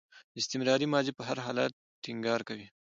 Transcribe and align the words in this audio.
استمراري 0.39 0.87
ماضي 0.93 1.11
پر 1.17 1.37
حالت 1.45 1.71
ټینګار 2.03 2.41
کوي. 2.47 2.67